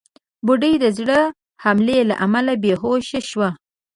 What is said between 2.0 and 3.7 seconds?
له امله بېهوشه شوه.